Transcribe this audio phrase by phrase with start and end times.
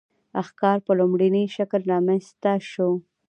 [0.47, 2.89] ښکار په لومړني شکل رامنځته شو.